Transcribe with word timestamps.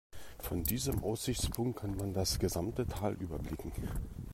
Von 0.39 0.63
diesem 0.63 1.03
Aussichtspunkt 1.03 1.81
kann 1.81 1.95
man 1.95 2.11
das 2.11 2.39
gesamte 2.39 2.87
Tal 2.87 3.13
überblicken. 3.21 3.71